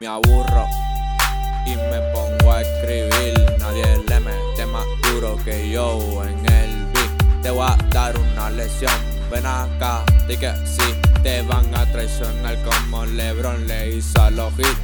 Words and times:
Me 0.00 0.06
aburro 0.06 0.64
y 1.66 1.70
me 1.74 1.98
pongo 2.14 2.52
a 2.52 2.62
escribir. 2.62 3.34
Nadie 3.58 3.82
le 4.08 4.20
mete 4.20 4.64
más 4.66 4.84
duro 5.02 5.36
que 5.44 5.70
yo 5.70 6.22
en 6.22 6.38
el 6.52 6.86
beat. 6.92 7.42
Te 7.42 7.50
voy 7.50 7.66
a 7.68 7.76
dar 7.90 8.16
una 8.16 8.48
lección. 8.50 8.92
Ven 9.28 9.44
acá, 9.44 10.04
di 10.28 10.36
que 10.36 10.52
sí. 10.64 10.94
Te 11.24 11.42
van 11.42 11.74
a 11.74 11.84
traicionar 11.90 12.56
como 12.62 13.06
Lebron 13.06 13.66
le 13.66 13.96
hizo 13.96 14.22
a 14.22 14.30
los 14.30 14.56
hits. 14.56 14.78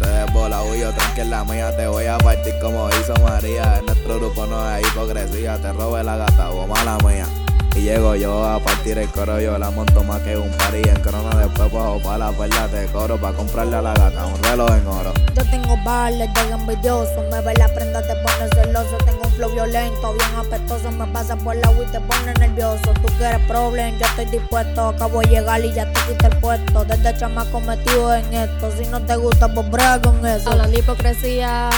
Te 0.00 0.08
desbola 0.08 0.60
yo 0.76 0.90
tranquila 0.90 1.44
mía, 1.44 1.76
te 1.76 1.86
voy 1.86 2.06
a 2.06 2.18
partir 2.18 2.54
como 2.60 2.88
hizo 2.88 3.14
María. 3.22 3.78
En 3.78 3.86
nuestro 3.86 4.18
grupo 4.18 4.44
no 4.46 4.60
hay 4.60 4.82
hipocresía, 4.82 5.56
te 5.58 5.72
robe 5.72 6.02
la 6.02 6.16
gata 6.16 6.50
o 6.50 6.66
mala 6.66 6.98
mía. 7.06 7.28
Y 7.74 7.80
llego 7.80 8.14
yo 8.14 8.44
a 8.44 8.60
partir 8.60 8.98
el 8.98 9.08
coro, 9.08 9.40
yo 9.40 9.56
la 9.58 9.70
monto 9.70 10.04
más 10.04 10.20
que 10.20 10.36
un 10.36 10.50
pari 10.58 10.82
en 10.82 11.00
crono. 11.00 11.30
Después 11.38 11.72
bajo 11.72 12.00
pa' 12.02 12.18
la 12.18 12.30
perla 12.30 12.68
de 12.68 12.86
coro, 12.88 13.16
pa' 13.16 13.32
comprarle 13.32 13.76
a 13.76 13.82
la 13.82 13.94
gata 13.94 14.26
un 14.26 14.42
reloj 14.42 14.70
en 14.72 14.86
oro. 14.86 15.12
Yo 15.34 15.42
tengo 15.50 15.76
balas 15.82 16.28
de 16.34 16.50
envidioso, 16.50 17.22
me 17.30 17.40
ve 17.40 17.54
la 17.54 17.68
prenda, 17.68 18.02
te 18.02 18.14
pone 18.16 18.48
celoso. 18.54 18.98
Tengo 19.06 19.22
un 19.24 19.30
flow 19.32 19.52
violento, 19.52 20.12
bien 20.12 20.30
apestoso, 20.36 20.90
me 20.90 21.06
pasa 21.06 21.34
por 21.36 21.56
la 21.56 21.72
y 21.72 21.90
te 21.90 22.00
pone 22.00 22.34
nervioso. 22.34 22.92
Tú 23.00 23.08
quieres 23.16 23.40
problem, 23.48 23.98
yo 23.98 24.04
estoy 24.04 24.26
dispuesto. 24.26 24.88
Acabo 24.88 25.20
de 25.20 25.28
llegar 25.28 25.64
y 25.64 25.72
ya 25.72 25.90
te 25.90 26.00
quité 26.12 26.26
el 26.26 26.36
puesto. 26.36 26.84
Desde 26.84 27.16
chamaco 27.16 27.58
metido 27.60 28.14
en 28.14 28.34
esto, 28.34 28.70
si 28.78 28.86
no 28.88 29.00
te 29.00 29.16
gusta, 29.16 29.52
pues 29.52 29.70
brega 29.70 29.98
con 30.02 30.26
eso. 30.26 30.50
Hablan 30.50 30.70
de 30.70 30.80
hipocresía 30.80 31.70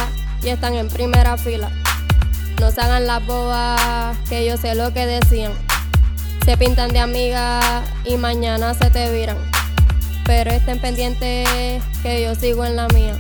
y 0.42 0.48
están 0.48 0.74
en 0.74 0.88
primera 0.88 1.36
fila. 1.36 1.70
No 2.60 2.72
se 2.72 2.80
hagan 2.80 3.06
las 3.06 3.24
bobas, 3.24 4.16
que 4.28 4.44
yo 4.44 4.56
sé 4.56 4.74
lo 4.74 4.92
que 4.92 5.06
decían. 5.06 5.52
Se 6.44 6.58
pintan 6.58 6.92
de 6.92 6.98
amiga 6.98 7.82
y 8.04 8.18
mañana 8.18 8.74
se 8.74 8.90
te 8.90 9.10
viran. 9.10 9.38
Pero 10.26 10.50
estén 10.50 10.78
pendientes 10.78 11.48
que 12.02 12.22
yo 12.22 12.34
sigo 12.34 12.66
en 12.66 12.76
la 12.76 12.86
mía. 12.88 13.14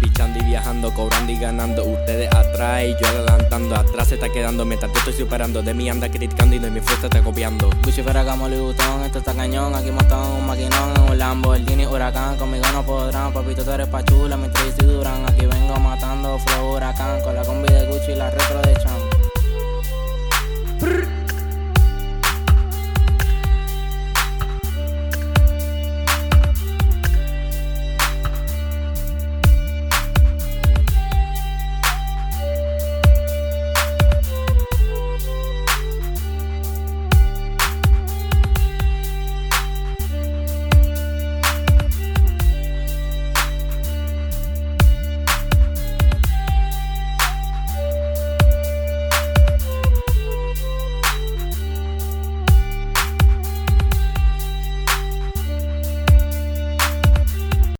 Pichando 0.00 0.40
y 0.40 0.42
viajando, 0.42 0.92
cobrando 0.92 1.30
y 1.30 1.38
ganando. 1.38 1.84
Ustedes 1.84 2.28
atrás 2.34 2.82
y 2.82 2.96
yo 3.00 3.06
adelantando. 3.06 3.76
Atrás 3.76 4.08
se 4.08 4.14
está 4.16 4.28
quedando 4.28 4.64
mientras 4.64 4.92
te 4.92 4.98
estoy 4.98 5.14
superando. 5.14 5.62
De 5.62 5.72
mí 5.72 5.88
anda 5.88 6.10
criticando 6.10 6.56
y 6.56 6.58
de 6.58 6.68
mi 6.68 6.80
fuerza 6.80 7.06
está 7.06 7.22
copiando. 7.22 7.70
Gucci, 7.84 8.02
Ferragamo, 8.02 8.48
Louis 8.48 8.60
Vuitton, 8.60 9.04
esto 9.04 9.20
está 9.20 9.32
cañón. 9.32 9.72
Aquí 9.76 9.92
montamos 9.92 10.40
un 10.40 10.46
maquinón 10.48 10.96
en 10.96 11.02
un 11.12 11.18
Lamborghini 11.18 11.86
Huracán. 11.86 12.36
Conmigo 12.38 12.64
no 12.72 12.84
podrán, 12.84 13.32
papito, 13.32 13.62
tú 13.62 13.70
eres 13.70 13.86
pachula, 13.86 14.36
mi 14.36 14.48
y 14.48 14.84
duran. 14.84 15.24
Aquí 15.28 15.46
vengo 15.46 15.76
matando 15.78 16.40
flow 16.40 16.74
huracán. 16.74 17.20
Con 17.20 17.36
la 17.36 17.42
combi 17.42 17.72
de 17.72 17.86
Gucci 17.86 18.12
y 18.12 18.16
la 18.16 18.30
retro. 18.30 18.65